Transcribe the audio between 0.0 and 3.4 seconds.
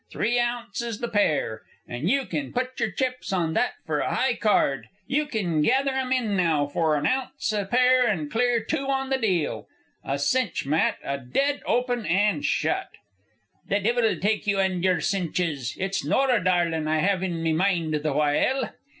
Three ounces the pair, an' you kin put your chips